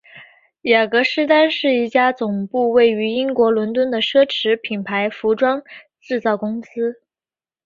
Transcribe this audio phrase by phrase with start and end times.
[0.63, 5.61] 雅格狮丹是一家总部位于英国伦敦的奢侈品牌服装
[5.99, 7.03] 制造公司。